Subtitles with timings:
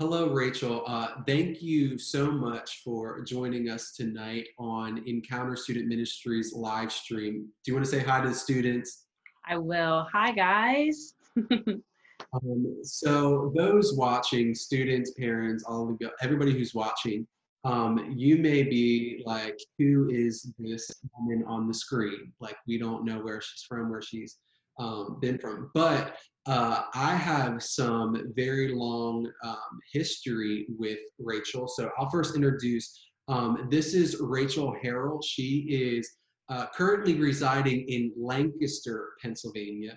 [0.00, 0.82] Hello, Rachel.
[0.86, 7.46] Uh, thank you so much for joining us tonight on Encounter Student Ministries live stream.
[7.62, 9.04] Do you want to say hi to the students?
[9.46, 10.06] I will.
[10.10, 11.16] Hi, guys.
[11.52, 17.26] um, so, those watching, students, parents, all of you, everybody who's watching,
[17.64, 22.32] um, you may be like, who is this woman on the screen?
[22.40, 24.38] Like, we don't know where she's from, where she's
[24.80, 25.70] um, been from.
[25.74, 26.16] But
[26.46, 31.68] uh, I have some very long um, history with Rachel.
[31.68, 32.98] So I'll first introduce.
[33.28, 35.22] Um, this is Rachel Harrell.
[35.24, 36.16] She is
[36.48, 39.96] uh, currently residing in Lancaster, Pennsylvania,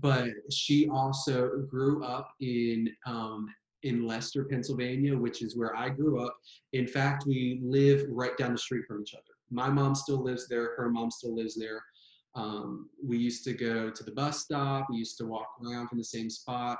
[0.00, 3.48] but she also grew up in um,
[3.82, 6.36] in Leicester, Pennsylvania, which is where I grew up.
[6.74, 9.22] In fact, we live right down the street from each other.
[9.50, 10.74] My mom still lives there.
[10.76, 11.82] Her mom still lives there.
[12.34, 14.86] Um, we used to go to the bus stop.
[14.90, 16.78] We used to walk around from the same spot,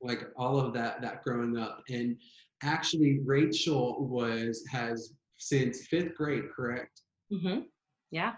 [0.00, 1.02] like all of that.
[1.02, 2.16] That growing up, and
[2.62, 7.02] actually, Rachel was has since fifth grade, correct?
[7.32, 7.60] Mm-hmm.
[8.10, 8.34] Yeah.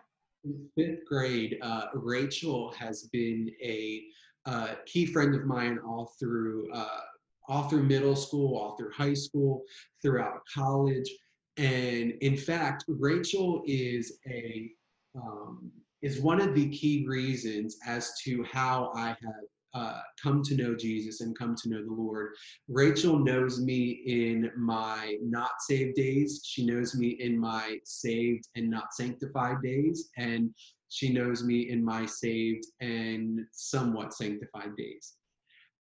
[0.75, 4.03] fifth grade, uh, Rachel has been a
[4.47, 7.01] uh, key friend of mine all through uh,
[7.49, 9.63] all through middle school, all through high school,
[10.03, 11.09] throughout college,
[11.57, 14.71] and in fact, Rachel is a
[15.15, 15.71] um,
[16.03, 19.45] is one of the key reasons as to how I have
[19.75, 22.33] uh, come to know Jesus and come to know the Lord.
[22.69, 26.41] Rachel knows me in my not saved days.
[26.45, 30.09] She knows me in my saved and not sanctified days.
[30.17, 30.55] And
[30.89, 35.15] she knows me in my saved and somewhat sanctified days.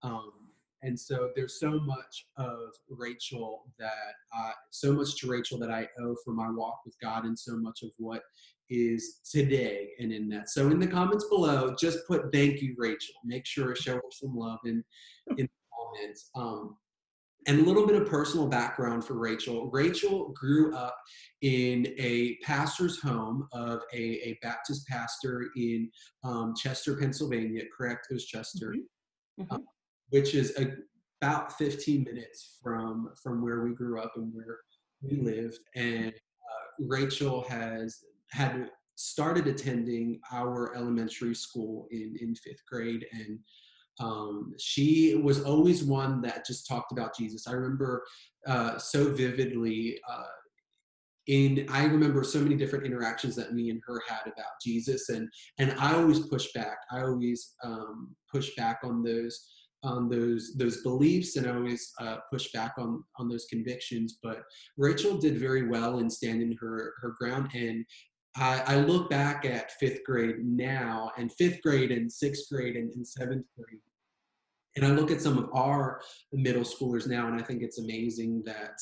[0.02, 0.32] Um,
[0.82, 4.14] and so there's so much of Rachel that,
[4.70, 7.82] so much to Rachel that I owe for my walk with God, and so much
[7.82, 8.22] of what
[8.70, 10.50] is today and in that.
[10.50, 13.14] So in the comments below, just put thank you, Rachel.
[13.24, 14.84] Make sure to show her some love in,
[15.36, 16.30] in the comments.
[16.34, 16.76] Um,
[17.46, 19.70] and a little bit of personal background for Rachel.
[19.70, 20.96] Rachel grew up
[21.42, 25.88] in a pastor's home of a, a Baptist pastor in
[26.24, 28.08] um, Chester, Pennsylvania, correct?
[28.10, 29.42] It was Chester, mm-hmm.
[29.42, 29.54] Mm-hmm.
[29.54, 29.64] Um,
[30.10, 30.72] which is a,
[31.22, 34.58] about 15 minutes from, from where we grew up and where
[35.02, 35.58] we lived.
[35.76, 38.00] And uh, Rachel has
[38.32, 43.38] had started attending our elementary school in, in fifth grade and
[43.98, 47.46] um, she was always one that just talked about Jesus.
[47.46, 48.04] I remember
[48.46, 50.24] uh, so vividly uh,
[51.26, 55.28] in I remember so many different interactions that me and her had about Jesus, and
[55.58, 56.76] and I always push back.
[56.92, 59.48] I always um, push back on those
[59.82, 64.18] on those those beliefs, and I always uh, push back on on those convictions.
[64.22, 64.42] But
[64.76, 67.84] Rachel did very well in standing her her ground, and
[68.36, 72.92] I, I, look back at fifth grade now and fifth grade and sixth grade and,
[72.92, 73.80] and seventh grade.
[74.76, 76.02] And I look at some of our
[76.32, 78.78] middle schoolers now, and I think it's amazing that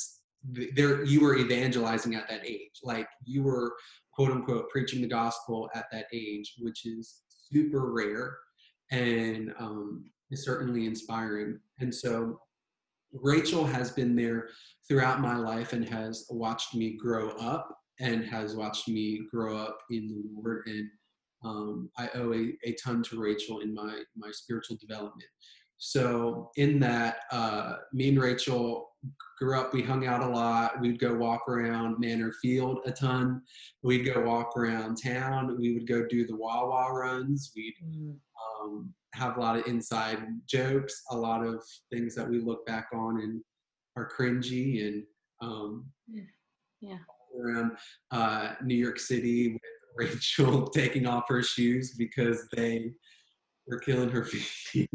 [0.75, 2.81] there you were evangelizing at that age.
[2.82, 3.75] Like you were
[4.12, 8.36] quote unquote preaching the gospel at that age, which is super rare
[8.91, 11.59] and um, is certainly inspiring.
[11.78, 12.41] And so
[13.12, 14.48] Rachel has been there
[14.88, 19.78] throughout my life and has watched me grow up and has watched me grow up
[19.91, 20.62] in the Lord.
[20.66, 20.88] And
[21.44, 25.28] um, I owe a, a ton to Rachel in my my spiritual development.
[25.77, 28.91] So in that, uh, me and Rachel
[29.38, 29.75] grew up.
[29.75, 30.81] We hung out a lot.
[30.81, 33.43] We'd go walk around Manor Field a ton.
[33.83, 35.56] We'd go walk around town.
[35.60, 37.53] We would go do the Wawa runs.
[37.54, 38.16] We'd mm.
[38.62, 41.62] um, have a lot of inside jokes, a lot of
[41.93, 43.43] things that we look back on and
[43.97, 45.04] are cringy and
[45.41, 46.22] um, yeah.
[46.81, 46.99] yeah
[47.41, 47.72] around
[48.11, 49.62] uh, New York City with
[49.97, 52.93] Rachel taking off her shoes because they
[53.67, 54.25] were killing her
[54.72, 54.91] feet.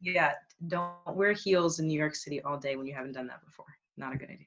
[0.00, 0.32] yeah,
[0.68, 3.66] don't wear heels in New York City all day when you haven't done that before.
[3.96, 4.46] Not a good idea.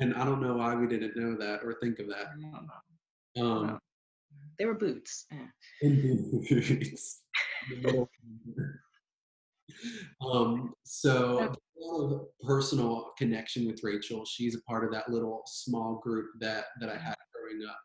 [0.00, 2.32] And I don't know why we didn't know that or think of that.
[3.40, 3.78] Um, no.
[4.58, 5.26] They were boots.
[5.82, 7.22] boots.
[10.20, 11.54] Um, so
[12.42, 14.24] personal connection with Rachel.
[14.24, 17.78] She's a part of that little small group that that I had growing up.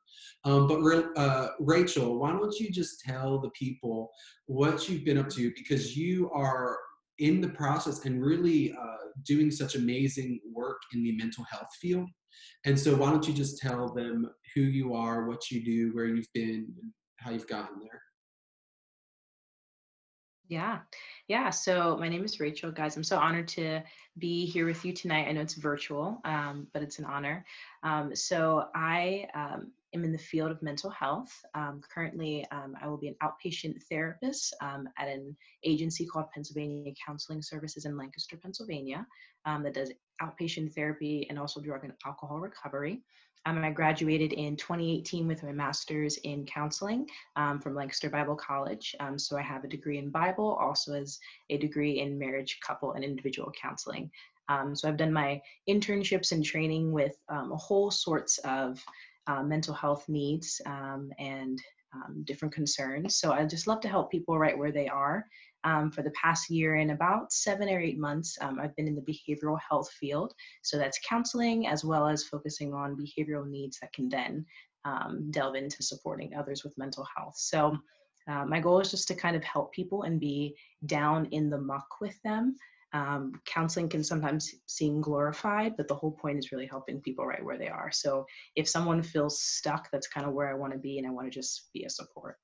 [0.46, 4.12] Um, but uh, Rachel, why don't you just tell the people
[4.46, 6.78] what you've been up to because you are
[7.19, 12.08] in the process and really uh, doing such amazing work in the mental health field.
[12.66, 16.06] And so, why don't you just tell them who you are, what you do, where
[16.06, 18.02] you've been, and how you've gotten there?
[20.50, 20.80] Yeah.
[21.28, 21.51] Yeah.
[21.51, 22.98] So my name is Rachel, guys.
[22.98, 23.81] I'm so honored to
[24.18, 25.28] be here with you tonight.
[25.28, 27.46] I know it's virtual, um, but it's an honor.
[27.84, 31.31] Um, so I um, am in the field of mental health.
[31.54, 36.94] Um, currently, um, I will be an outpatient therapist um, at an agency called Pennsylvania
[37.06, 39.06] Counseling Services in Lancaster, Pennsylvania,
[39.45, 39.92] that does
[40.22, 43.02] outpatient therapy and also drug and alcohol recovery.
[43.46, 48.96] Um, I graduated in 2018 with my master's in counseling um, from Lancaster Bible College.
[49.18, 51.20] so I have a degree in Bible, also as
[51.50, 54.12] a degree in marriage, couple, and individual counseling.
[54.74, 58.84] so I've done my internships and training with a whole sorts of
[59.30, 61.62] uh, mental health needs um, and
[61.94, 63.16] um, different concerns.
[63.16, 65.26] So I just love to help people right where they are.
[65.66, 68.96] Um, for the past year and about seven or eight months, um, I've been in
[68.96, 70.34] the behavioral health field.
[70.62, 74.46] So that's counseling as well as focusing on behavioral needs that can then
[74.86, 77.36] um, delve into supporting others with mental health.
[77.36, 77.78] So
[78.30, 81.60] uh, my goal is just to kind of help people and be down in the
[81.60, 82.56] muck with them
[82.94, 87.44] um, counseling can sometimes seem glorified, but the whole point is really helping people right
[87.44, 87.92] where they are.
[87.92, 91.12] So if someone feels stuck, that's kind of where I want to be, and I
[91.12, 92.38] want to just be a support.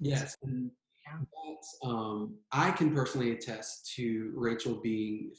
[0.00, 0.70] Yes, and
[1.06, 1.88] yeah.
[1.88, 5.32] um, I can personally attest to Rachel being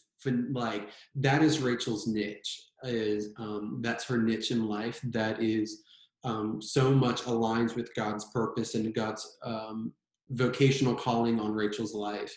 [0.51, 2.63] like that is Rachel's niche.
[2.83, 4.99] Is um, that's her niche in life.
[5.03, 5.83] That is
[6.23, 9.93] um, so much aligns with God's purpose and God's um,
[10.29, 12.35] vocational calling on Rachel's life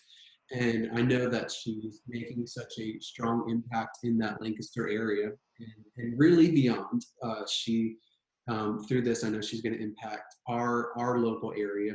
[0.51, 5.85] and I know that she's making such a strong impact in that Lancaster area and,
[5.99, 7.05] and really beyond.
[7.23, 7.97] Uh, she
[8.49, 11.95] um, through this, I know she's going to impact our our local area.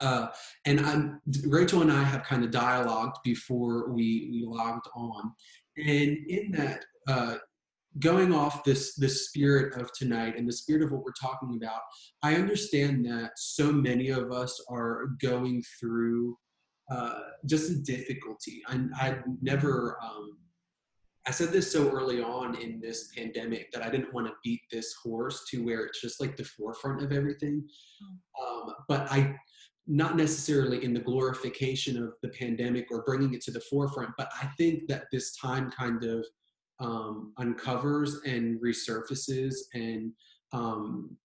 [0.00, 0.28] Uh,
[0.64, 5.32] and I'm, Rachel and I have kind of dialogued before we we logged on,
[5.76, 6.84] and in that.
[7.08, 7.36] Uh,
[8.00, 11.80] going off this this spirit of tonight and the spirit of what we're talking about
[12.22, 16.36] i understand that so many of us are going through
[16.90, 18.62] uh, just a difficulty.
[18.68, 20.38] I, I never, um,
[21.26, 24.60] I said this so early on in this pandemic that I didn't want to beat
[24.70, 27.64] this horse to where it's just like the forefront of everything.
[28.40, 29.34] Um, but I,
[29.86, 34.30] not necessarily in the glorification of the pandemic or bringing it to the forefront, but
[34.42, 36.24] I think that this time kind of
[36.80, 40.12] um, uncovers and resurfaces and
[40.52, 41.16] um,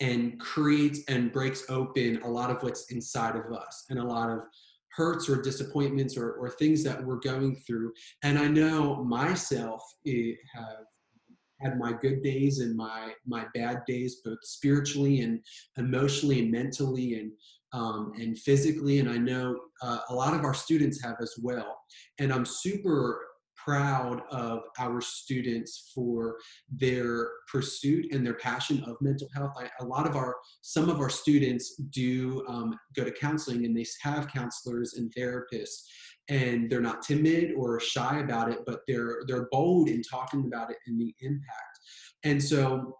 [0.00, 4.30] and creates and breaks open a lot of what's inside of us and a lot
[4.30, 4.40] of
[4.92, 7.92] hurts or disappointments or, or things that we're going through.
[8.22, 10.86] And I know myself eh, have
[11.60, 15.40] had my good days and my my bad days, both spiritually and
[15.76, 17.32] emotionally and mentally and
[17.72, 18.98] um, and physically.
[18.98, 21.80] And I know uh, a lot of our students have as well.
[22.18, 23.20] And I'm super
[23.64, 26.36] proud of our students for
[26.70, 29.52] their pursuit and their passion of mental health.
[29.58, 33.76] I, a lot of our, some of our students do um, go to counseling and
[33.76, 35.82] they have counselors and therapists
[36.28, 40.70] and they're not timid or shy about it, but they're, they're bold in talking about
[40.70, 41.78] it and the impact.
[42.22, 42.96] And so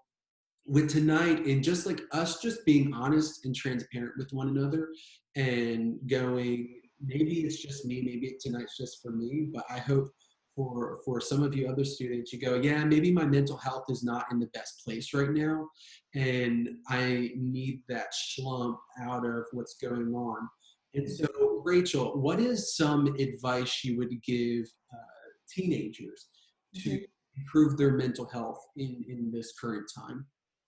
[0.71, 4.91] with tonight and just like us just being honest and transparent with one another
[5.35, 10.13] and going maybe it's just me maybe tonight's just for me but i hope
[10.55, 14.05] for for some of you other students you go yeah maybe my mental health is
[14.05, 15.67] not in the best place right now
[16.15, 20.49] and i need that slump out of what's going on
[20.95, 21.27] and so
[21.65, 24.65] rachel what is some advice you would give
[24.95, 26.29] uh, teenagers
[26.77, 27.41] to mm-hmm.
[27.41, 30.25] improve their mental health in in this current time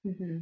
[0.06, 0.38] Mm-hmm.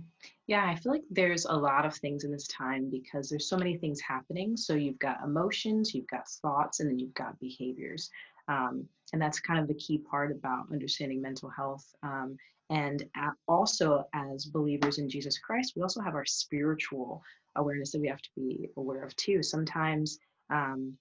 [0.47, 3.59] Yeah, I feel like there's a lot of things in this time because there's so
[3.59, 4.57] many things happening.
[4.57, 8.11] So you've got emotions, you've got thoughts, and then you've got behaviors.
[8.49, 11.85] Um, and that's kind of the key part about understanding mental health.
[12.03, 12.37] Um,
[12.71, 13.05] and
[13.49, 17.23] also, as believers in Jesus Christ, we also have our spiritual
[17.57, 19.43] awareness that we have to be aware of too.
[19.43, 20.19] Sometimes,
[20.51, 20.97] um,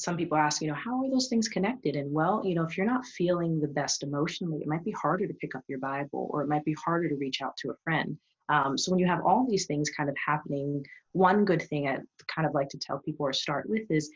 [0.00, 1.94] some people ask, you know, how are those things connected?
[1.94, 5.26] And well, you know, if you're not feeling the best emotionally, it might be harder
[5.26, 7.76] to pick up your Bible or it might be harder to reach out to a
[7.84, 8.16] friend.
[8.48, 11.98] Um, so when you have all these things kind of happening, one good thing I
[12.34, 14.10] kind of like to tell people or start with is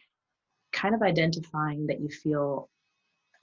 [0.72, 2.70] kind of identifying that you feel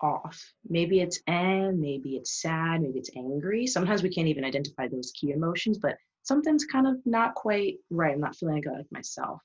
[0.01, 0.43] off.
[0.67, 3.67] Maybe it's and maybe it's sad, maybe it's angry.
[3.67, 8.13] Sometimes we can't even identify those key emotions, but something's kind of not quite right.
[8.13, 9.41] I'm not feeling like myself.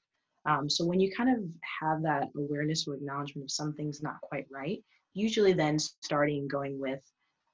[0.46, 1.42] Um, so when you kind of
[1.80, 4.82] have that awareness or acknowledgement of something's not quite right,
[5.14, 7.00] usually then starting going with,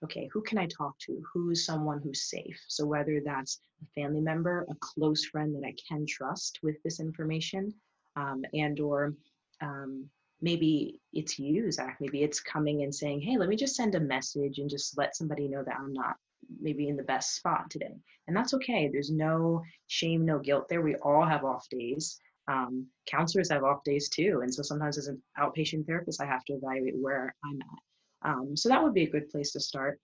[0.04, 1.22] okay, who can I talk to?
[1.32, 2.60] Who's someone who's safe?
[2.68, 7.00] So whether that's a family member, a close friend that I can trust with this
[7.00, 7.72] information,
[8.16, 9.14] um, and or
[9.62, 10.08] um,
[10.42, 11.96] maybe it's you, Zach.
[12.00, 15.16] Maybe it's coming and saying, hey, let me just send a message and just let
[15.16, 16.16] somebody know that I'm not
[16.60, 17.94] maybe in the best spot today.
[18.26, 18.88] And that's okay.
[18.92, 20.82] There's no shame, no guilt there.
[20.82, 22.18] We all have off days.
[22.48, 24.40] Um, counselors have off days too.
[24.42, 28.30] And so sometimes as an outpatient therapist, I have to evaluate where I'm at.
[28.30, 30.00] Um, so that would be a good place to start.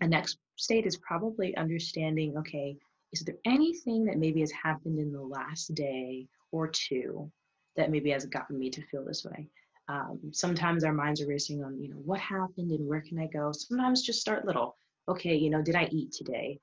[0.00, 2.76] a next state is probably understanding okay,
[3.12, 7.30] is there anything that maybe has happened in the last day or two
[7.76, 9.48] that maybe has gotten me to feel this way?
[9.88, 13.26] Um, sometimes our minds are racing on, you know, what happened and where can I
[13.26, 13.52] go?
[13.52, 14.76] Sometimes just start little.
[15.08, 16.58] Okay, you know, did I eat today?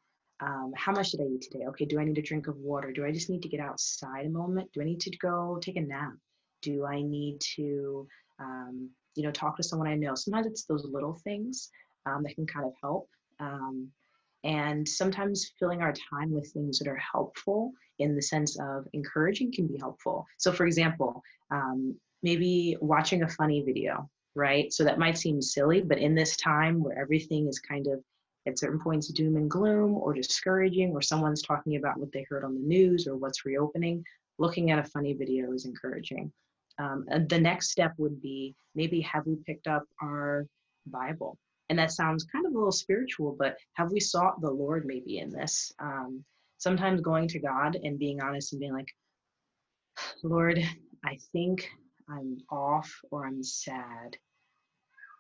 [0.45, 1.65] Um, how much did I eat today?
[1.69, 2.91] Okay, do I need a drink of water?
[2.91, 4.69] Do I just need to get outside a moment?
[4.73, 6.13] Do I need to go take a nap?
[6.61, 8.07] Do I need to,
[8.39, 10.15] um, you know, talk to someone I know?
[10.15, 11.69] Sometimes it's those little things
[12.05, 13.07] um, that can kind of help.
[13.39, 13.89] Um,
[14.43, 19.53] and sometimes filling our time with things that are helpful in the sense of encouraging
[19.53, 20.25] can be helpful.
[20.37, 21.21] So, for example,
[21.51, 24.73] um, maybe watching a funny video, right?
[24.73, 28.03] So that might seem silly, but in this time where everything is kind of
[28.45, 32.43] at certain points doom and gloom or discouraging, or someone's talking about what they heard
[32.43, 34.03] on the news or what's reopening,
[34.37, 36.31] looking at a funny video is encouraging.
[36.79, 40.47] Um, the next step would be maybe have we picked up our
[40.87, 41.37] Bible?
[41.69, 45.19] And that sounds kind of a little spiritual, but have we sought the Lord maybe
[45.19, 45.71] in this?
[45.79, 46.23] Um,
[46.57, 48.93] sometimes going to God and being honest and being like,
[50.23, 50.63] Lord,
[51.05, 51.69] I think
[52.09, 54.17] I'm off or I'm sad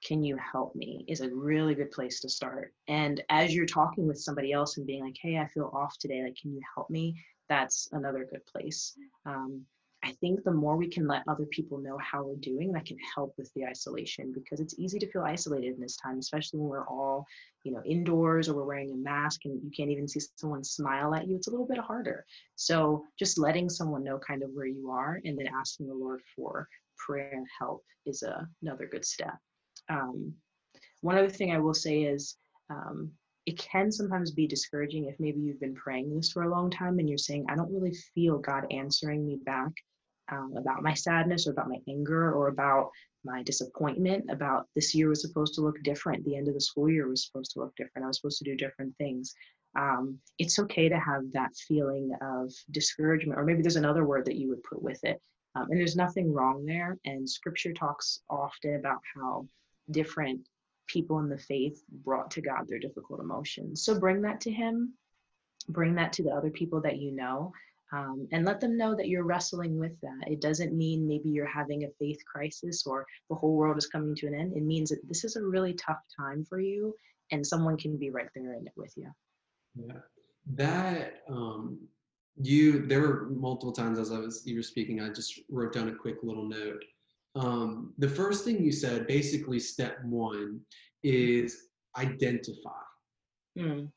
[0.05, 2.73] can you help me is a really good place to start.
[2.87, 6.23] And as you're talking with somebody else and being like hey i feel off today
[6.23, 7.15] like can you help me?
[7.49, 8.97] that's another good place.
[9.25, 9.63] Um,
[10.05, 12.97] i think the more we can let other people know how we're doing that can
[13.15, 16.67] help with the isolation because it's easy to feel isolated in this time especially when
[16.67, 17.25] we're all
[17.63, 21.13] you know indoors or we're wearing a mask and you can't even see someone smile
[21.15, 22.25] at you it's a little bit harder.
[22.55, 26.21] So just letting someone know kind of where you are and then asking the lord
[26.35, 26.67] for
[26.97, 29.37] prayer and help is a, another good step
[29.89, 30.33] um,
[31.01, 32.37] one other thing I will say is
[32.69, 33.11] um,
[33.45, 36.99] it can sometimes be discouraging if maybe you've been praying this for a long time
[36.99, 39.71] and you're saying, I don't really feel God answering me back
[40.31, 42.89] um, about my sadness or about my anger or about
[43.25, 46.23] my disappointment about this year was supposed to look different.
[46.25, 48.05] The end of the school year was supposed to look different.
[48.05, 49.33] I was supposed to do different things.
[49.77, 54.35] Um, it's okay to have that feeling of discouragement, or maybe there's another word that
[54.35, 55.21] you would put with it.
[55.55, 56.97] Um, and there's nothing wrong there.
[57.05, 59.47] And scripture talks often about how
[59.91, 60.47] different
[60.87, 63.83] people in the faith brought to God their difficult emotions.
[63.83, 64.93] So bring that to Him,
[65.69, 67.53] bring that to the other people that you know,
[67.93, 70.27] um, and let them know that you're wrestling with that.
[70.27, 74.15] It doesn't mean maybe you're having a faith crisis or the whole world is coming
[74.15, 74.53] to an end.
[74.55, 76.95] It means that this is a really tough time for you,
[77.31, 79.11] and someone can be right there in it with you.
[79.75, 79.99] Yeah,
[80.55, 81.79] that um,
[82.41, 84.99] you there were multiple times as I was you were speaking.
[84.99, 86.83] I just wrote down a quick little note
[87.35, 90.59] um, the first thing you said, basically step one,
[91.03, 92.69] is identify.
[93.57, 93.89] Mm.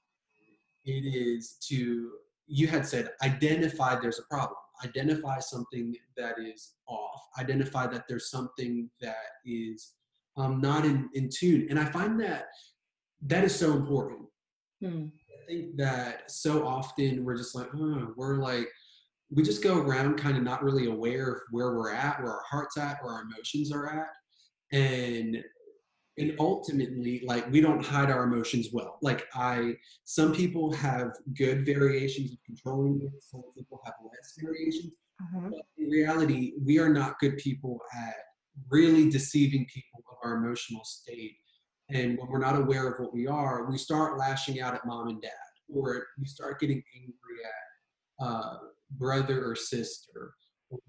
[0.85, 2.12] It is to,
[2.47, 4.59] you had said, identify there's a problem.
[4.85, 7.21] Identify something that is off.
[7.38, 9.14] Identify that there's something that
[9.45, 9.95] is
[10.37, 11.66] um, not in, in tune.
[11.71, 12.47] And I find that
[13.26, 14.28] that is so important.
[14.83, 15.11] Mm.
[15.11, 18.69] I think that so often we're just like, oh, we're like,
[19.30, 22.42] we just go around kind of not really aware of where we're at, where our
[22.49, 24.09] heart's at, where our emotions are at.
[24.73, 25.42] And
[26.18, 31.64] and ultimately like we don't hide our emotions well like i some people have good
[31.64, 35.49] variations of controlling it some people have less variations uh-huh.
[35.50, 38.14] but in reality we are not good people at
[38.71, 41.37] really deceiving people of our emotional state
[41.90, 45.09] and when we're not aware of what we are we start lashing out at mom
[45.09, 45.30] and dad
[45.73, 48.54] or we start getting angry at uh,
[48.90, 50.35] brother or sister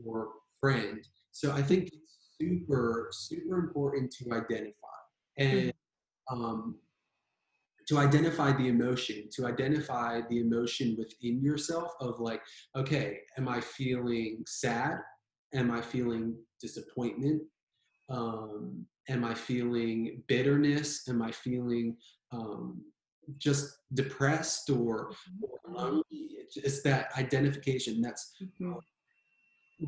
[0.05, 1.05] or friend.
[1.31, 4.73] So I think it's super, super important to identify
[5.37, 5.73] and
[6.31, 6.75] um,
[7.87, 12.41] to identify the emotion, to identify the emotion within yourself of like,
[12.75, 14.97] okay, am I feeling sad?
[15.53, 17.41] Am I feeling disappointment?
[18.09, 21.07] Um, am I feeling bitterness?
[21.07, 21.95] Am I feeling
[22.33, 22.81] um,
[23.37, 25.73] just depressed or, or mm-hmm.
[25.73, 26.03] lonely.
[26.55, 28.73] It's that identification that's mm-hmm.
[28.73, 28.79] Uh,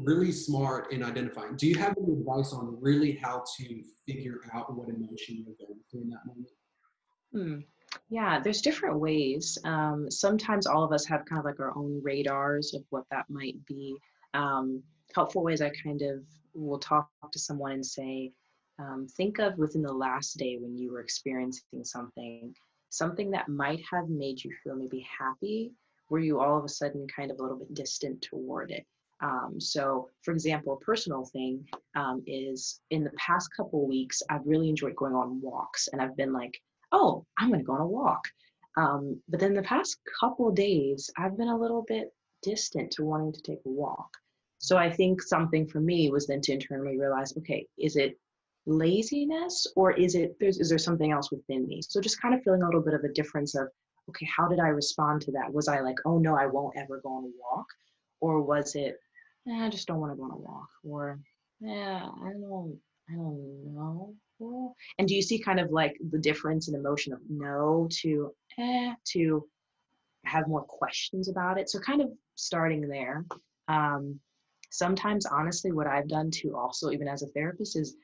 [0.04, 1.56] really smart in identifying.
[1.56, 5.80] Do you have any advice on really how to figure out what emotion you're going
[5.90, 6.50] through in that moment?
[7.34, 7.60] Hmm.
[8.10, 9.58] Yeah, there's different ways.
[9.64, 13.26] Um, sometimes all of us have kind of like our own radars of what that
[13.30, 13.96] might be.
[14.36, 14.84] Um,
[15.16, 18.32] helpful ways I kind of will talk to someone and say,
[18.78, 22.54] um, think of within the last day when you were experiencing something
[22.90, 25.72] something that might have made you feel maybe happy,
[26.10, 28.86] were you all of a sudden kind of a little bit distant toward it?
[29.22, 31.66] Um, so, for example, a personal thing
[31.96, 36.16] um, is in the past couple weeks, I've really enjoyed going on walks, and I've
[36.16, 36.60] been like,
[36.92, 38.24] oh, I'm going to go on a walk.
[38.78, 43.34] Um, but then the past couple days, I've been a little bit distant to wanting
[43.34, 44.10] to take a walk.
[44.60, 48.18] So I think something for me was then to internally realize, okay, is it
[48.70, 51.82] laziness or is it there's is there something else within me?
[51.82, 53.68] So just kind of feeling a little bit of a difference of
[54.10, 55.52] okay how did i respond to that?
[55.52, 57.68] Was i like oh no i won't ever go on a walk
[58.22, 58.96] or was it
[59.48, 61.20] eh, i just don't want to go on a walk or
[61.60, 64.16] yeah i don't i don't know.
[64.98, 68.94] And do you see kind of like the difference in emotion of no to eh
[69.14, 69.46] to
[70.26, 71.70] have more questions about it?
[71.70, 73.26] So kind of starting there
[73.68, 74.20] um,
[74.72, 77.96] sometimes honestly what i've done to also even as a therapist is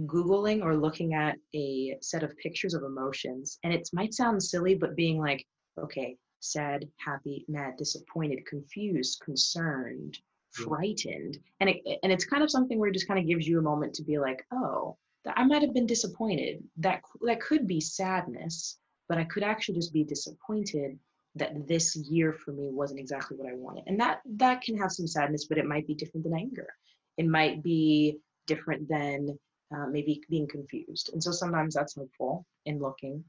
[0.00, 4.74] googling or looking at a set of pictures of emotions and it might sound silly
[4.74, 5.44] but being like
[5.78, 10.18] okay sad happy mad disappointed confused concerned
[10.58, 10.64] mm.
[10.64, 13.58] frightened and it and it's kind of something where it just kind of gives you
[13.58, 14.96] a moment to be like oh
[15.36, 19.92] i might have been disappointed that that could be sadness but i could actually just
[19.92, 20.98] be disappointed
[21.34, 23.84] that this year for me wasn't exactly what I wanted.
[23.86, 26.68] And that that can have some sadness, but it might be different than anger.
[27.16, 29.38] It might be different than
[29.74, 31.10] uh, maybe being confused.
[31.12, 33.24] And so sometimes that's helpful in looking.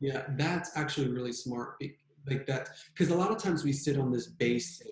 [0.00, 1.82] Yeah, that's actually really smart.
[2.26, 4.88] Like that, because a lot of times we sit on this basic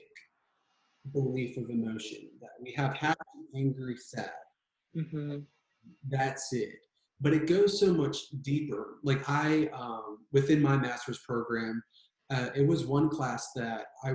[1.13, 3.19] belief of emotion that we have happy,
[3.57, 4.31] angry, sad.
[4.97, 5.39] Mm-hmm.
[6.09, 6.79] That's it
[7.23, 8.99] but it goes so much deeper.
[9.05, 11.83] Like I, um, within my master's program,
[12.31, 14.15] uh, it was one class that I,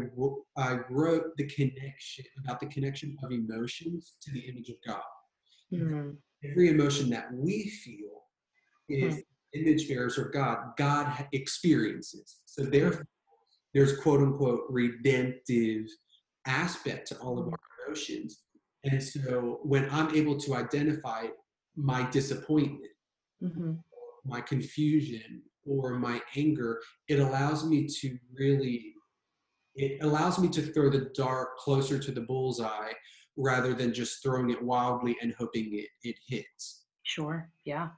[0.58, 5.02] I wrote the connection about the connection of emotions to the image of God.
[5.74, 6.12] Mm-hmm.
[6.50, 8.24] Every emotion that we feel
[8.90, 9.62] is mm-hmm.
[9.62, 10.58] image bearers of God.
[10.78, 12.38] God experiences.
[12.46, 13.06] So therefore,
[13.74, 15.86] there's quote unquote redemptive
[16.46, 18.44] aspect to all of our emotions.
[18.84, 21.28] And so when I'm able to identify
[21.76, 22.92] my disappointment,
[23.44, 23.74] mm-hmm.
[24.26, 28.94] my confusion or my anger, it allows me to really,
[29.76, 32.94] it allows me to throw the dart closer to the bullseye
[33.38, 36.86] rather than just throwing it wildly and hoping it, it hits.
[37.04, 37.50] Sure.
[37.66, 37.90] Yeah.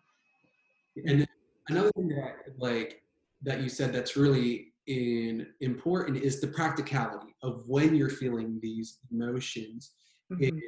[1.06, 1.28] And
[1.70, 3.02] another thing that like
[3.42, 9.00] that you said that's really in important is the practicality of when you're feeling these
[9.12, 9.94] emotions.
[10.32, 10.60] Mm-hmm.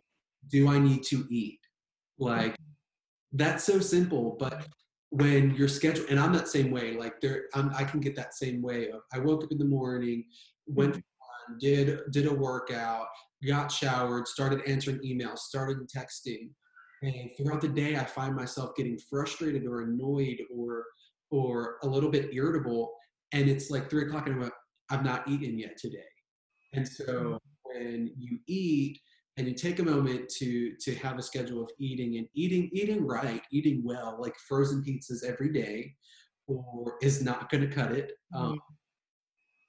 [0.49, 1.59] do I need to eat?
[2.17, 2.55] Like
[3.33, 4.67] that's so simple but
[5.09, 8.33] when you're scheduled and i'm that same way like there I'm, i can get that
[8.33, 10.25] same way of i woke up in the morning
[10.67, 11.57] went mm-hmm.
[11.59, 13.07] did did a workout
[13.47, 16.49] got showered started answering emails started texting
[17.01, 20.85] and throughout the day i find myself getting frustrated or annoyed or
[21.31, 22.93] or a little bit irritable
[23.31, 24.53] and it's like three o'clock and i'm like
[24.89, 25.99] i've not eaten yet today
[26.73, 27.35] and so mm-hmm.
[27.63, 28.99] when you eat
[29.37, 33.05] and you take a moment to to have a schedule of eating and eating eating
[33.05, 35.93] right eating well like frozen pizzas every day
[36.47, 38.57] or is not going to cut it um, mm-hmm.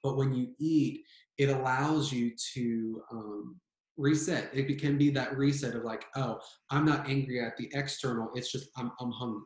[0.03, 1.01] but when you eat
[1.37, 3.55] it allows you to um,
[3.97, 6.39] reset it can be that reset of like oh
[6.71, 9.41] i'm not angry at the external it's just i'm, I'm hungry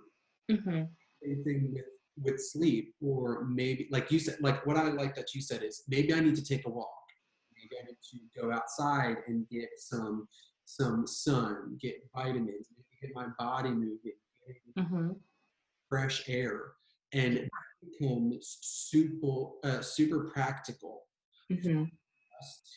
[0.51, 0.83] mm-hmm.
[1.21, 1.85] same thing with
[2.19, 5.83] with sleep or maybe like you said like what i like that you said is
[5.87, 6.87] maybe i need to take a walk
[7.69, 10.27] maybe I need to go outside and get some
[10.65, 12.67] some sun, get vitamins,
[13.01, 14.17] get my body moving,
[14.77, 15.11] mm-hmm.
[15.87, 16.73] fresh air,
[17.13, 17.49] and it
[17.99, 21.03] becomes super uh, super practical
[21.51, 21.83] mm-hmm.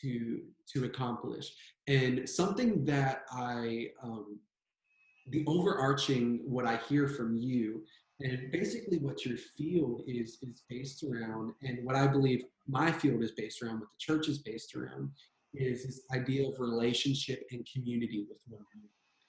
[0.01, 0.41] To
[0.73, 1.53] to accomplish.
[1.87, 4.39] And something that I um,
[5.29, 7.83] the overarching what I hear from you
[8.23, 13.23] and basically what your field is is based around and what i believe my field
[13.23, 15.09] is based around what the church is based around
[15.53, 18.63] is this idea of relationship and community with one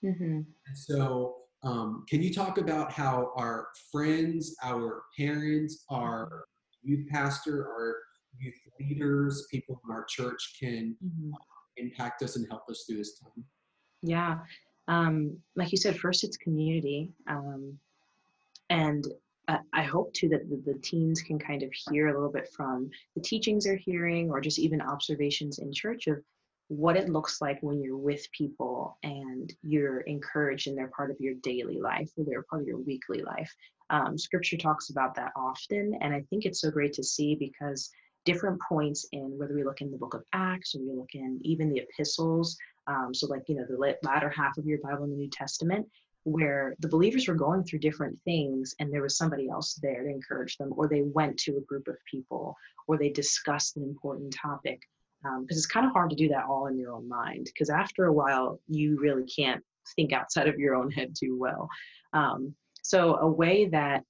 [0.04, 0.40] another mm-hmm.
[0.66, 6.44] and so um, can you talk about how our friends our parents our
[6.82, 7.96] youth pastor our
[8.38, 11.30] youth leaders people in our church can mm-hmm.
[11.76, 13.44] impact us and help us through this time
[14.02, 14.38] yeah
[14.88, 17.78] um, like you said first it's community um,
[18.70, 19.06] and
[19.72, 22.88] I hope too that the, the, teens can kind of hear a little bit from
[23.16, 26.22] the teachings they're hearing or just even observations in church of
[26.68, 31.20] what it looks like when you're with people and you're encouraged and they're part of
[31.20, 33.52] your daily life or they're part of your weekly life.
[33.90, 37.90] Um, scripture talks about that often, and I think it's so great to see because
[38.24, 41.40] different points in whether we look in the book of Acts or we look in
[41.42, 42.56] even the epistles,
[42.86, 45.86] um, so like you know the latter half of your Bible in the New Testament,
[46.24, 50.08] where the believers were going through different things and there was somebody else there to
[50.08, 52.56] encourage them or they went to a group of people
[52.86, 54.80] or they discussed an important topic
[55.22, 57.70] because um, it's kind of hard to do that all in your own mind because
[57.70, 59.62] after a while you really can't
[59.96, 61.68] think outside of your own head too well.
[62.12, 64.04] Um, so a way that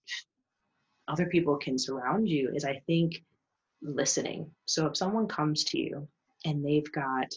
[1.08, 3.22] other people can surround you is i think
[3.82, 6.08] listening so if someone comes to you
[6.44, 7.28] and they've got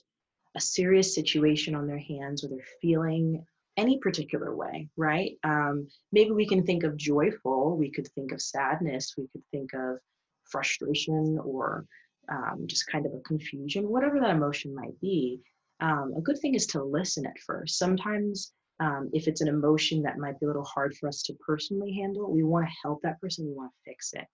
[0.55, 3.43] a serious situation on their hands or they're feeling
[3.77, 5.38] any particular way, right?
[5.43, 9.73] Um, maybe we can think of joyful, we could think of sadness, we could think
[9.73, 9.97] of
[10.45, 11.86] frustration or
[12.29, 15.41] um, just kind of a confusion, whatever that emotion might be.
[15.81, 17.77] Um, a good thing is to listen at first.
[17.77, 21.34] Sometimes, um, if it's an emotion that might be a little hard for us to
[21.45, 24.25] personally handle, we want to help that person, we want to fix it.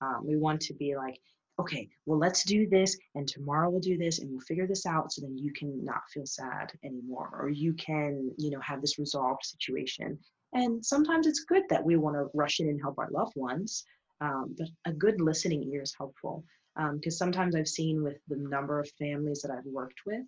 [0.00, 1.18] Um, we want to be like,
[1.58, 5.12] okay, well, let's do this, and tomorrow we'll do this, and we'll figure this out
[5.12, 8.98] so then you can not feel sad anymore, or you can, you know, have this
[8.98, 10.18] resolved situation.
[10.52, 13.84] And sometimes it's good that we want to rush in and help our loved ones,
[14.20, 16.44] um, but a good listening ear is helpful.
[16.76, 20.26] Because um, sometimes I've seen with the number of families that I've worked with,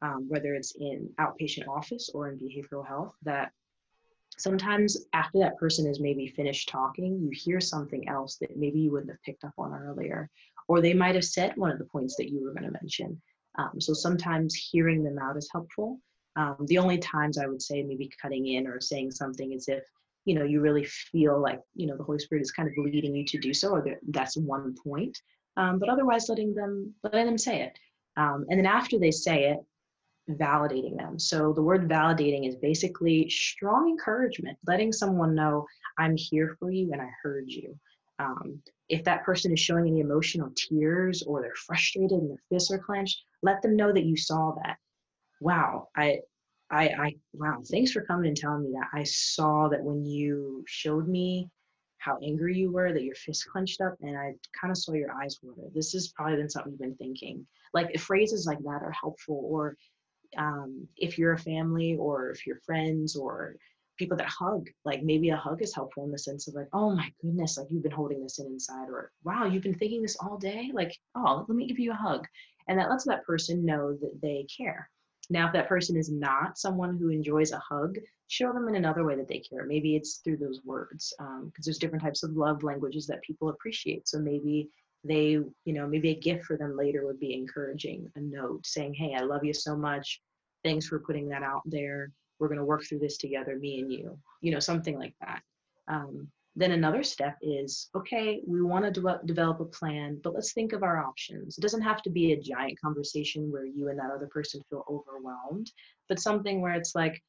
[0.00, 3.50] um, whether it's in outpatient office or in behavioral health, that
[4.38, 8.92] sometimes after that person is maybe finished talking, you hear something else that maybe you
[8.92, 10.30] wouldn't have picked up on earlier,
[10.68, 13.20] or they might have said one of the points that you were going to mention.
[13.58, 15.98] Um, so sometimes hearing them out is helpful.
[16.36, 19.82] Um, the only times I would say maybe cutting in or saying something is if
[20.24, 23.16] you know you really feel like you know the Holy Spirit is kind of leading
[23.16, 25.18] you to do so, or that's one point.
[25.56, 27.78] Um, but otherwise, letting them letting them say it,
[28.16, 29.58] um, and then after they say it,
[30.30, 31.18] validating them.
[31.18, 35.66] So the word validating is basically strong encouragement, letting someone know
[35.98, 37.76] I'm here for you and I heard you.
[38.18, 42.70] Um, if that person is showing any emotional tears or they're frustrated and their fists
[42.70, 44.76] are clenched, let them know that you saw that.
[45.40, 46.20] Wow, I,
[46.70, 48.88] I, I, wow, thanks for coming and telling me that.
[48.92, 51.48] I saw that when you showed me
[51.98, 55.12] how angry you were, that your fist clenched up, and I kind of saw your
[55.12, 55.68] eyes water.
[55.74, 57.46] This has probably been something you've been thinking.
[57.74, 59.76] Like phrases like that are helpful, or
[60.36, 63.56] um, if you're a family or if you're friends or
[63.98, 66.94] people that hug like maybe a hug is helpful in the sense of like oh
[66.94, 70.16] my goodness like you've been holding this in inside or wow you've been thinking this
[70.20, 70.70] all day?
[70.72, 72.26] Like oh let me give you a hug.
[72.68, 74.90] And that lets that person know that they care.
[75.30, 77.96] Now if that person is not someone who enjoys a hug
[78.28, 79.64] show them in another way that they care.
[79.64, 83.48] Maybe it's through those words because um, there's different types of love languages that people
[83.48, 84.06] appreciate.
[84.06, 84.68] So maybe
[85.04, 88.92] they you know maybe a gift for them later would be encouraging a note saying
[88.92, 90.20] hey i love you so much.
[90.64, 93.92] Thanks for putting that out there we're going to work through this together me and
[93.92, 95.42] you you know something like that.
[95.88, 100.52] Um, then another step is okay we want to de- develop a plan but let's
[100.52, 101.56] think of our options.
[101.56, 104.84] It doesn't have to be a giant conversation where you and that other person feel
[104.90, 105.70] overwhelmed
[106.08, 107.22] but something where it's like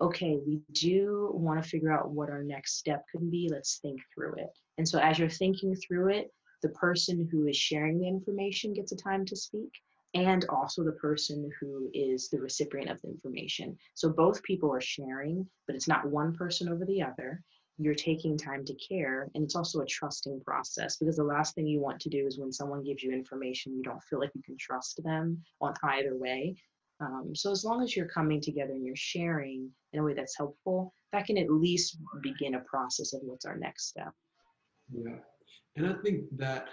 [0.00, 4.00] okay we do want to figure out what our next step could be let's think
[4.14, 4.50] through it.
[4.78, 6.30] And so as you're thinking through it
[6.62, 9.70] the person who is sharing the information gets a time to speak
[10.16, 13.76] and also the person who is the recipient of the information.
[13.94, 17.42] So both people are sharing, but it's not one person over the other.
[17.78, 21.66] You're taking time to care, and it's also a trusting process because the last thing
[21.66, 24.42] you want to do is when someone gives you information, you don't feel like you
[24.42, 26.56] can trust them on either way.
[27.00, 30.38] Um, so as long as you're coming together and you're sharing in a way that's
[30.38, 34.12] helpful, that can at least begin a process of what's our next step.
[34.90, 35.16] Yeah,
[35.76, 36.68] and I think that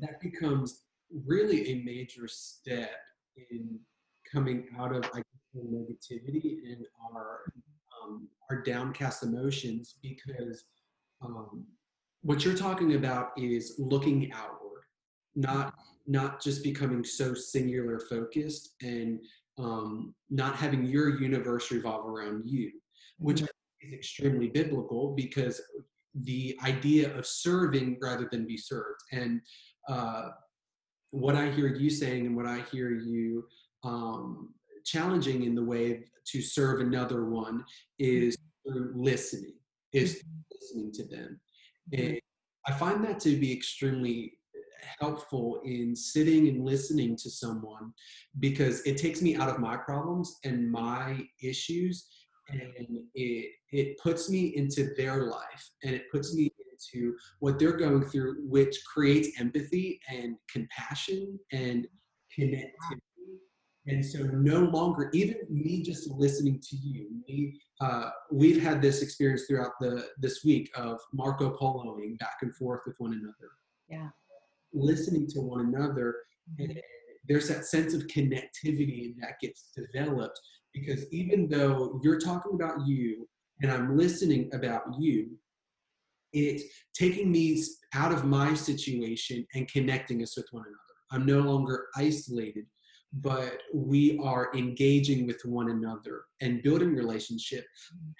[0.00, 0.84] that becomes
[1.26, 2.90] really a major step
[3.50, 3.78] in
[4.32, 5.22] coming out of I
[5.56, 7.40] negativity and our
[8.00, 10.64] um, our downcast emotions because
[11.22, 11.66] um,
[12.22, 14.82] what you're talking about is looking outward,
[15.34, 15.74] not
[16.06, 19.20] not just becoming so singular focused and
[19.58, 22.70] um, not having your universe revolve around you,
[23.18, 23.88] which mm-hmm.
[23.88, 25.60] is extremely biblical because
[26.14, 29.40] the idea of serving rather than be served and
[29.88, 30.28] uh,
[31.10, 33.44] what I hear you saying and what I hear you
[33.84, 37.64] um, challenging in the way to serve another one
[37.98, 39.54] is through listening,
[39.92, 40.40] is mm-hmm.
[40.52, 41.40] listening to them.
[41.92, 42.06] Mm-hmm.
[42.06, 42.20] And
[42.66, 44.34] I find that to be extremely
[45.00, 47.92] helpful in sitting and listening to someone
[48.38, 52.06] because it takes me out of my problems and my issues
[52.48, 52.62] and
[53.14, 56.50] it it puts me into their life and it puts me
[56.92, 61.86] to what they're going through, which creates empathy and compassion and
[62.38, 63.00] connectivity.
[63.86, 69.02] And so, no longer, even me just listening to you, me, uh, we've had this
[69.02, 73.50] experience throughout the this week of Marco Poloing back and forth with one another.
[73.88, 74.08] Yeah.
[74.72, 76.14] Listening to one another,
[76.58, 76.78] and
[77.26, 80.38] there's that sense of connectivity that gets developed
[80.72, 83.28] because even though you're talking about you
[83.62, 85.38] and I'm listening about you,
[86.32, 86.64] it's
[86.94, 87.62] taking me
[87.94, 90.76] out of my situation and connecting us with one another.
[91.12, 92.66] I'm no longer isolated,
[93.12, 97.64] but we are engaging with one another and building relationship.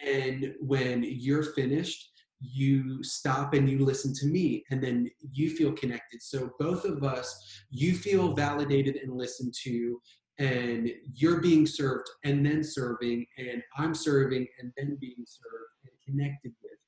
[0.04, 5.72] And when you're finished, you stop and you listen to me and then you feel
[5.72, 10.00] connected so both of us you feel validated and listened to
[10.38, 15.92] and you're being served and then serving and i'm serving and then being served and
[16.02, 16.79] connected with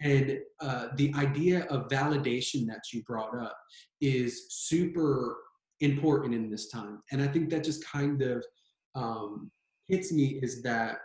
[0.00, 3.56] and uh, the idea of validation that you brought up
[4.00, 5.36] is super
[5.80, 7.02] important in this time.
[7.12, 8.44] And i think that just kind of
[8.94, 9.50] um,
[9.88, 10.98] hits me is that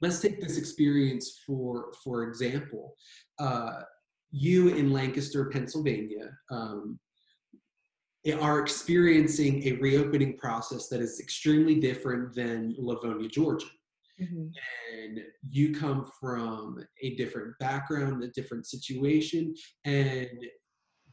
[0.00, 2.94] let's take this experience for for example.
[3.38, 3.82] Uh,
[4.32, 6.98] you in lancaster pennsylvania um,
[8.40, 13.66] are experiencing a reopening process that is extremely different than lavonia georgia
[14.20, 14.46] mm-hmm.
[14.92, 19.54] and you come from a different background a different situation
[19.84, 20.28] and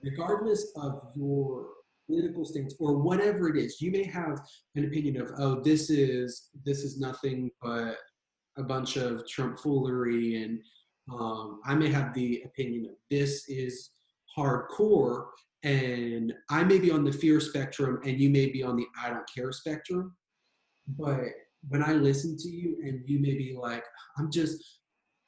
[0.04, 1.68] regardless of your
[2.08, 4.40] political stance or whatever it is you may have
[4.76, 7.98] an opinion of oh this is this is nothing but
[8.58, 10.60] a bunch of trump foolery and
[11.12, 13.92] um, i may have the opinion of this is
[14.38, 15.26] hardcore
[15.64, 19.10] and i may be on the fear spectrum and you may be on the i
[19.10, 20.16] don't care spectrum
[20.98, 21.26] but
[21.70, 23.84] when i listen to you and you may be like
[24.18, 24.80] i'm just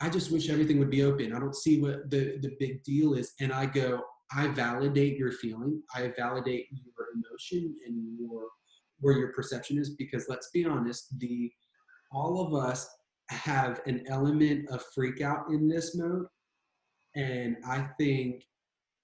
[0.02, 3.14] i just wish everything would be open i don't see what the the big deal
[3.14, 5.82] is and i go I validate your feeling.
[5.96, 8.48] I validate your emotion and your
[9.00, 11.52] where your perception is because let's be honest, the
[12.12, 12.88] all of us
[13.30, 16.26] have an element of freak out in this mode.
[17.16, 18.44] And I think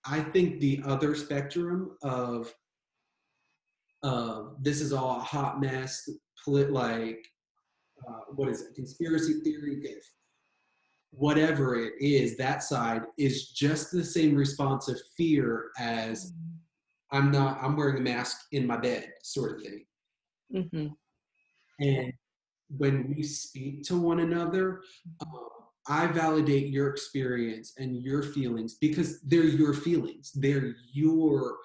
[0.06, 2.54] I think the other spectrum of
[4.04, 6.08] uh, this is all a hot mess,
[6.48, 7.26] like
[8.08, 9.82] uh, what is it, conspiracy theory,
[11.12, 17.18] whatever it is, that side is just the same response of fear as mm-hmm.
[17.18, 19.86] I'm not, I'm wearing a mask in my bed, sort of thing.
[20.54, 20.88] Mm-hmm.
[21.80, 22.14] And
[22.78, 24.82] when we speak to one another,
[25.22, 25.50] um,
[25.88, 30.32] I validate your experience and your feelings because they're your feelings.
[30.34, 31.58] They're your,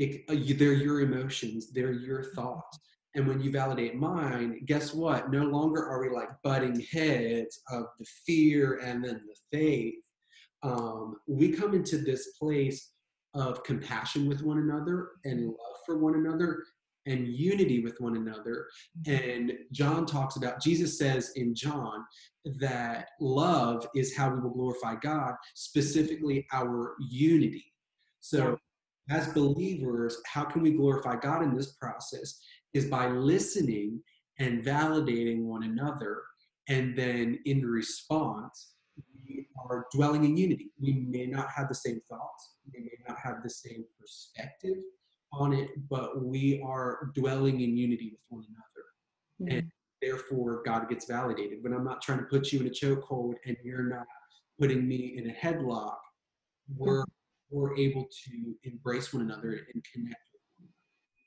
[0.00, 1.72] uh, they're your emotions.
[1.72, 2.78] They're your thoughts.
[3.14, 5.30] And when you validate mine, guess what?
[5.30, 9.94] No longer are we like butting heads of the fear and then the faith.
[10.62, 12.92] Um, we come into this place
[13.34, 16.62] of compassion with one another and love for one another
[17.06, 18.66] and unity with one another.
[19.06, 22.04] And John talks about, Jesus says in John
[22.60, 27.64] that love is how we will glorify God, specifically our unity.
[28.20, 28.56] So,
[29.10, 32.38] as believers, how can we glorify God in this process?
[32.74, 34.00] Is by listening
[34.38, 36.22] and validating one another.
[36.68, 38.74] And then in response,
[39.26, 40.70] we are dwelling in unity.
[40.80, 44.78] We may not have the same thoughts, we may not have the same perspective
[45.32, 48.86] on it, but we are dwelling in unity with one another.
[49.40, 49.58] Mm-hmm.
[49.58, 51.62] And therefore, God gets validated.
[51.62, 54.06] When I'm not trying to put you in a chokehold and you're not
[54.60, 55.96] putting me in a headlock,
[56.76, 57.04] we're,
[57.50, 60.20] we're able to embrace one another and connect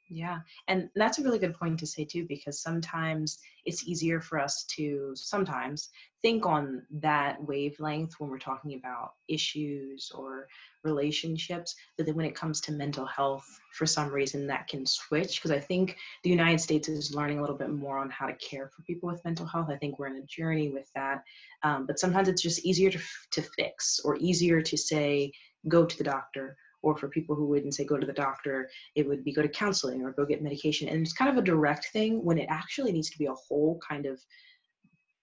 [0.09, 4.39] yeah, and that's a really good point to say too, because sometimes it's easier for
[4.39, 5.89] us to sometimes
[6.21, 10.47] think on that wavelength when we're talking about issues or
[10.83, 11.75] relationships.
[11.97, 15.37] But then when it comes to mental health, for some reason that can switch.
[15.37, 18.33] Because I think the United States is learning a little bit more on how to
[18.35, 19.69] care for people with mental health.
[19.69, 21.23] I think we're in a journey with that.
[21.63, 22.99] Um, but sometimes it's just easier to,
[23.31, 25.31] to fix or easier to say,
[25.67, 29.07] go to the doctor or for people who wouldn't say go to the doctor, it
[29.07, 30.87] would be go to counseling or go get medication.
[30.87, 33.79] And it's kind of a direct thing when it actually needs to be a whole
[33.87, 34.21] kind of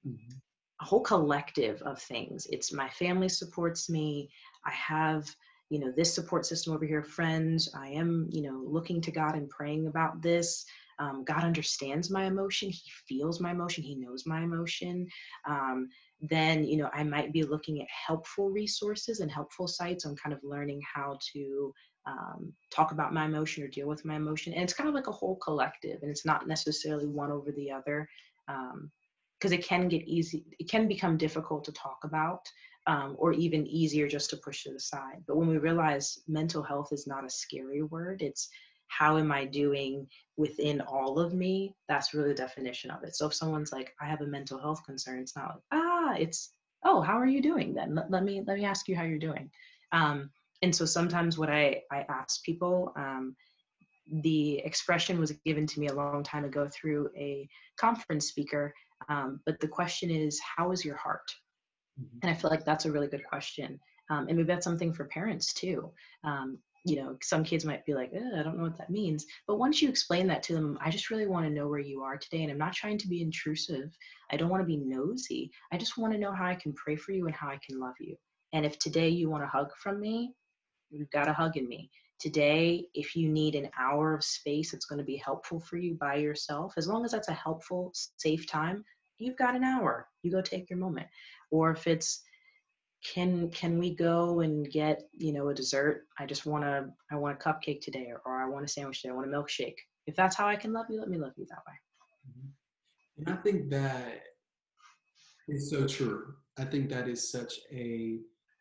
[0.05, 0.35] mm-hmm.
[0.81, 2.48] a whole collective of things.
[2.51, 4.29] It's my family supports me.
[4.66, 5.25] I have
[5.70, 9.35] you know this support system over here friends i am you know looking to god
[9.35, 10.66] and praying about this
[10.98, 15.07] um, god understands my emotion he feels my emotion he knows my emotion
[15.48, 15.88] um,
[16.23, 20.33] then you know i might be looking at helpful resources and helpful sites on kind
[20.33, 21.73] of learning how to
[22.05, 25.07] um, talk about my emotion or deal with my emotion and it's kind of like
[25.07, 28.09] a whole collective and it's not necessarily one over the other
[28.47, 32.41] because um, it can get easy it can become difficult to talk about
[32.89, 36.89] um, or even easier just to push it aside but when we realize mental health
[36.93, 38.49] is not a scary word it's
[38.99, 40.07] how am I doing
[40.37, 41.75] within all of me?
[41.89, 43.17] That's really the definition of it.
[43.17, 46.53] So if someone's like, I have a mental health concern, it's not like, ah, it's,
[46.85, 47.94] oh, how are you doing then?
[47.94, 49.51] Let, let me let me ask you how you're doing.
[49.92, 50.31] Um,
[50.62, 53.37] and so sometimes what I, I ask people, um,
[54.22, 57.48] the expression was given to me a long time ago through a
[57.79, 58.72] conference speaker.
[59.09, 61.29] Um, but the question is, how is your heart?
[62.01, 62.18] Mm-hmm.
[62.22, 63.79] And I feel like that's a really good question.
[64.11, 65.92] Um, and maybe that's something for parents too.
[66.25, 69.27] Um, you know, some kids might be like, I don't know what that means.
[69.47, 72.03] But once you explain that to them, I just really want to know where you
[72.03, 72.42] are today.
[72.42, 73.97] And I'm not trying to be intrusive.
[74.31, 75.51] I don't want to be nosy.
[75.73, 77.79] I just want to know how I can pray for you and how I can
[77.79, 78.16] love you.
[78.53, 80.35] And if today you want a hug from me,
[80.90, 81.90] you've got a hug in me.
[82.21, 85.95] today if you need an hour of space that's going to be helpful for you
[85.95, 88.85] by yourself as long as that's a helpful safe time
[89.18, 91.07] you've got an hour you go take your moment
[91.51, 92.23] or if it's
[93.03, 96.07] can can we go and get you know a dessert?
[96.19, 99.03] I just want to i want a cupcake today or, or i want a sandwich
[99.03, 99.77] today i want a milkshake.
[100.07, 101.75] If that's how i can love you let me love you that way.
[102.31, 103.27] Mm-hmm.
[103.27, 104.23] and i think that
[105.49, 106.35] is so true.
[106.59, 108.19] I think that is such a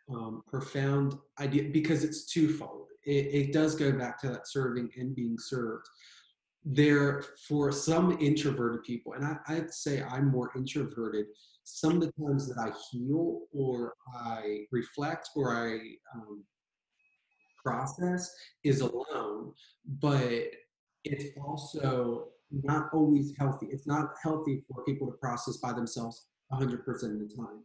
[0.10, 2.88] um, profound idea because it's twofold.
[3.06, 5.88] It, it does go back to that serving and being served.
[6.64, 11.26] There for some introverted people and I, i'd say i'm more introverted
[11.64, 15.80] some of the times that I heal or I reflect or I
[16.16, 16.44] um,
[17.64, 19.54] process is alone,
[20.00, 20.44] but
[21.04, 23.68] it's also not always healthy.
[23.72, 27.64] It's not healthy for people to process by themselves 100% of the time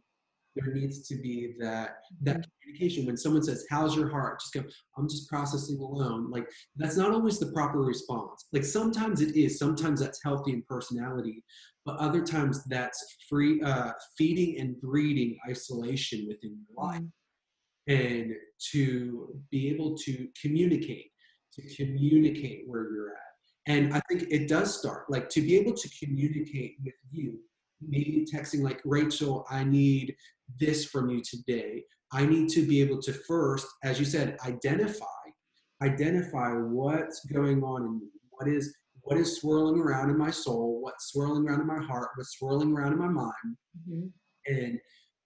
[0.57, 2.49] there needs to be that that mm-hmm.
[2.61, 3.05] communication.
[3.05, 4.39] When someone says how's your heart?
[4.39, 4.63] Just go
[4.97, 6.29] i'm just processing alone.
[6.31, 8.47] Like that's not always the proper response.
[8.51, 9.59] Like sometimes it is.
[9.59, 11.43] Sometimes that's healthy in personality
[11.87, 17.01] but other times that's free uh, feeding and breeding isolation within your life.
[17.89, 17.93] Mm-hmm.
[17.95, 18.33] and
[18.71, 21.11] to be able to communicate
[21.53, 23.73] to communicate where you're at.
[23.73, 27.39] And i think it does start like to be able to communicate with you
[27.81, 30.15] maybe texting like rachel i need
[30.59, 31.83] this from you today.
[32.11, 35.05] I need to be able to first, as you said, identify,
[35.83, 38.07] identify what's going on in me.
[38.31, 40.79] What is what is swirling around in my soul?
[40.81, 42.09] What's swirling around in my heart?
[42.15, 43.57] What's swirling around in my mind?
[43.89, 44.53] Mm-hmm.
[44.53, 44.79] And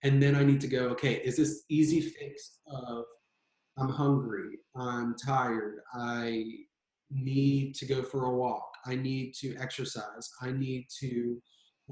[0.03, 3.05] and then I need to go, okay, is this easy fix of
[3.77, 6.43] I'm hungry, I'm tired, I
[7.09, 11.41] need to go for a walk, I need to exercise, I need to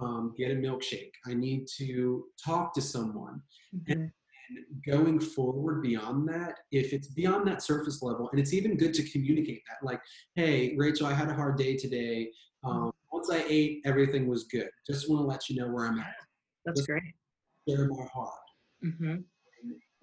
[0.02, 1.12] um, get a milkshake.
[1.28, 3.42] I need to talk to someone.
[3.76, 3.92] Mm-hmm.
[3.92, 4.12] And,
[4.50, 8.94] and going forward beyond that, if it's beyond that surface level, and it's even good
[8.96, 10.02] to communicate that, like,
[10.36, 12.32] hey, Rachel, I had a hard day today.
[12.64, 12.90] Um, mm-hmm.
[13.12, 14.70] once I ate, everything was good.
[14.88, 16.14] Just want to let you know where I'm at.
[16.66, 17.04] That's Just great.
[17.68, 18.34] Share my heart.
[18.84, 19.16] Mm-hmm.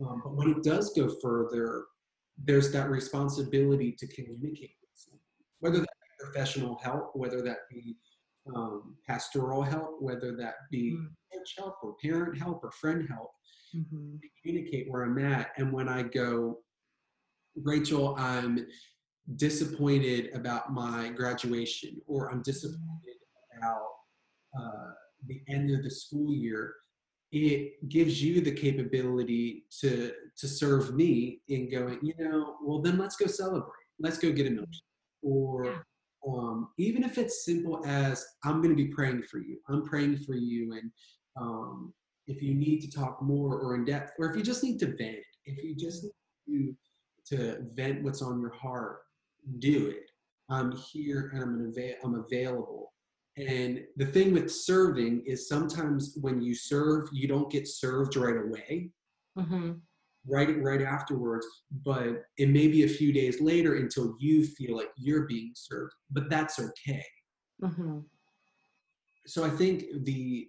[0.06, 1.84] Um, but when it does go further,
[2.44, 5.20] there's that responsibility to communicate with someone,
[5.60, 7.96] whether that be professional help, whether that be
[8.54, 11.06] um, pastoral help, whether that be mm-hmm.
[11.32, 13.30] church help or parent help or friend help,
[13.74, 14.16] mm-hmm.
[14.42, 15.50] communicate where I'm at.
[15.56, 16.58] And when I go,
[17.62, 18.66] Rachel, I'm
[19.36, 23.16] disappointed about my graduation, or I'm disappointed
[23.56, 23.86] about
[24.58, 24.92] uh,
[25.26, 26.74] the end of the school year,
[27.32, 32.98] it gives you the capability to to serve me in going, you know, well then
[32.98, 33.72] let's go celebrate.
[33.98, 34.92] Let's go get a milkshake.
[35.22, 35.86] Or
[36.26, 39.58] um, even if it's simple as i'm going to be praying for you.
[39.68, 40.90] I'm praying for you and
[41.40, 41.92] um,
[42.26, 44.86] if you need to talk more or in depth or if you just need to
[44.86, 46.06] vent if you just
[46.46, 46.74] need
[47.28, 48.98] to, to vent what's on your heart
[49.58, 50.10] do it.
[50.48, 52.92] I'm here and i'm, I'm available.
[53.36, 58.36] And the thing with serving is sometimes when you serve you don't get served right
[58.36, 58.90] away.
[59.38, 59.72] Mm-hmm
[60.28, 61.46] right it right afterwards
[61.84, 65.92] but it may be a few days later until you feel like you're being served
[66.10, 67.04] but that's okay.
[67.62, 68.00] Mm-hmm.
[69.26, 70.46] so i think the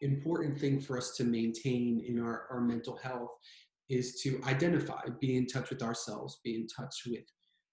[0.00, 3.30] important thing for us to maintain in our, our mental health
[3.88, 7.24] is to identify be in touch with ourselves be in touch with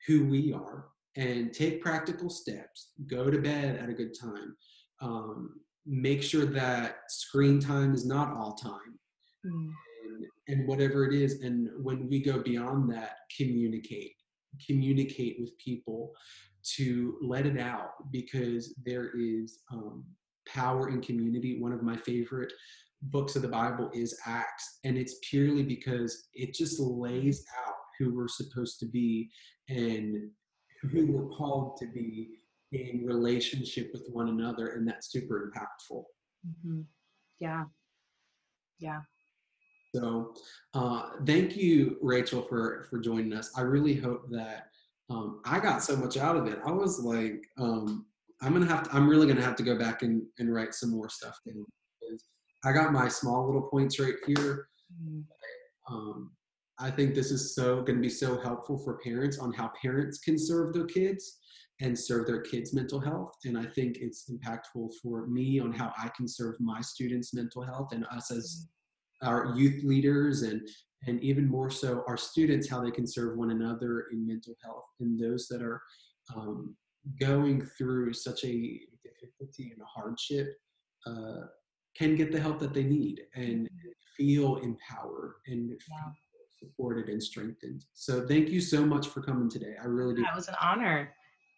[0.08, 0.86] who we are
[1.16, 2.92] and take practical steps.
[3.08, 4.56] Go to bed at a good time.
[5.02, 9.00] Um, make sure that screen time is not all time.
[9.46, 9.72] Mm
[10.48, 14.14] and whatever it is and when we go beyond that communicate
[14.66, 16.12] communicate with people
[16.64, 20.04] to let it out because there is um,
[20.48, 21.60] power in community.
[21.60, 22.52] One of my favorite
[23.02, 28.16] books of the bible is acts and it's purely because it just lays out who
[28.16, 29.30] we're supposed to be
[29.70, 30.30] and
[30.82, 32.30] who we're called to be
[32.72, 36.04] in relationship with one another and that's super impactful.
[36.48, 36.82] Mm-hmm.
[37.40, 37.66] yeah.
[38.80, 39.02] Yeah
[39.96, 40.34] so
[40.74, 43.52] uh, thank you, Rachel, for for joining us.
[43.56, 44.68] I really hope that
[45.10, 46.60] um, I got so much out of it.
[46.66, 48.06] I was like, um,
[48.42, 48.96] I'm gonna have to.
[48.96, 51.66] I'm really gonna have to go back and, and write some more stuff down.
[52.66, 54.68] I got my small little points right here.
[54.92, 55.94] Mm-hmm.
[55.94, 56.32] Um,
[56.80, 60.20] I think this is so going to be so helpful for parents on how parents
[60.20, 61.38] can serve their kids
[61.80, 63.34] and serve their kids' mental health.
[63.46, 67.62] And I think it's impactful for me on how I can serve my students' mental
[67.62, 68.68] health and us as
[69.26, 70.61] our youth leaders and
[71.07, 74.86] and even more so our students how they can serve one another in mental health
[74.99, 75.82] and those that are
[76.36, 76.76] um,
[77.19, 80.55] going through such a difficulty and a hardship
[81.05, 81.45] uh,
[81.97, 83.69] can get the help that they need and
[84.17, 86.13] feel empowered and feel
[86.57, 87.86] supported and strengthened.
[87.93, 89.76] So thank you so much for coming today.
[89.82, 90.23] I really do.
[90.23, 91.13] That was an honor.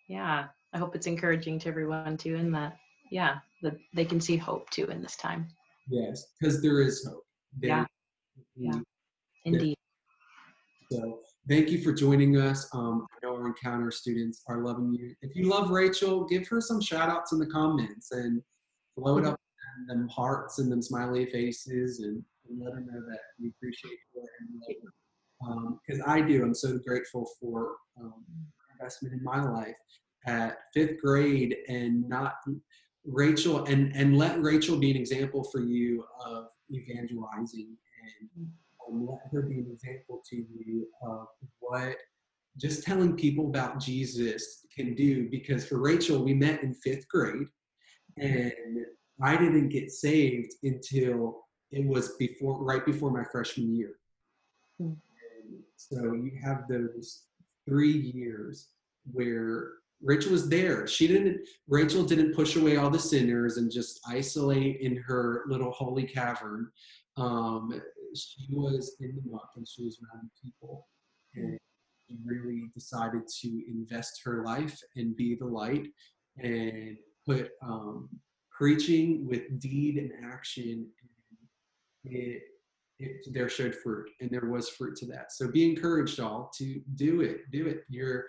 [0.09, 0.47] Yeah.
[0.74, 2.78] I hope it's encouraging to everyone too, in that,
[3.11, 5.47] yeah, that they can see hope too in this time.
[5.89, 7.24] Yes, because there is hope.
[7.54, 7.86] There, Yeah.
[8.56, 8.80] Yeah.
[9.45, 9.78] Indeed.
[10.91, 11.20] So
[11.50, 12.68] thank you for joining us.
[12.74, 15.14] Um, I know our encounter students are loving you.
[15.22, 18.41] If you love Rachel, give her some shout outs in the comments and
[18.95, 19.38] blow it up
[19.88, 24.22] them hearts and them smiley faces and, and let her know that we appreciate her
[24.39, 25.78] and love her.
[25.86, 26.43] Because I do.
[26.43, 28.26] I'm so grateful for um,
[28.72, 29.76] investment in my life
[30.26, 32.36] at fifth grade and not
[33.06, 38.47] Rachel and and let Rachel be an example for you of evangelizing and
[38.88, 41.28] um, let her be an example to you of
[41.59, 41.95] what
[42.57, 45.30] just telling people about Jesus can do.
[45.30, 47.47] Because for Rachel, we met in fifth grade,
[48.18, 48.53] and
[49.22, 53.95] I didn't get saved until it was before, right before my freshman year.
[54.80, 54.93] Hmm.
[55.39, 57.24] And so you have those
[57.68, 58.70] three years
[59.11, 60.88] where Rachel was there.
[60.88, 61.48] She didn't.
[61.68, 66.70] Rachel didn't push away all the sinners and just isolate in her little holy cavern.
[67.18, 67.82] Um,
[68.16, 70.88] she was in the muck and she was around people,
[71.36, 71.58] and
[72.08, 75.88] she really decided to invest her life and be the light
[76.38, 78.08] and put um,
[78.52, 80.88] preaching with deed and action.
[82.06, 82.43] And it,
[83.00, 85.32] it there showed fruit, and there was fruit to that.
[85.32, 87.50] So be encouraged, all to do it.
[87.52, 87.84] Do it.
[87.89, 88.26] You're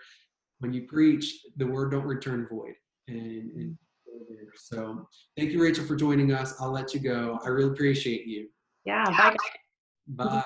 [0.59, 2.73] when you preach, the word don't return void.
[3.07, 3.77] And, and
[4.55, 5.07] so
[5.37, 6.55] thank you, Rachel, for joining us.
[6.59, 7.39] I'll let you go.
[7.43, 8.49] I really appreciate you.
[8.85, 9.05] Yeah.
[9.05, 9.35] Bye.
[10.07, 10.43] Bye.